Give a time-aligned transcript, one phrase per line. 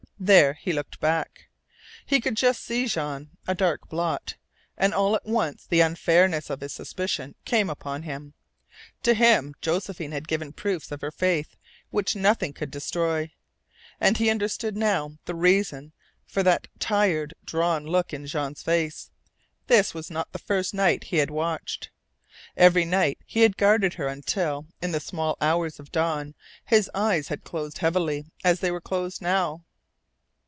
[0.23, 1.49] There he looked back.
[2.05, 4.35] He could just see Jean, a dark blot;
[4.77, 8.35] and all at once the unfairness of his suspicion came upon him.
[9.01, 11.55] To him Josephine had given proofs of her faith
[11.89, 13.31] which nothing could destroy.
[13.99, 15.91] And he understood now the reason
[16.27, 19.09] for that tired, drawn look in Jean's face.
[19.65, 21.89] This was not the first night he had watched.
[22.55, 27.29] Every night he had guarded her until, in the small hours of dawn, his eyes
[27.29, 29.63] had closed heavily as they were closed now.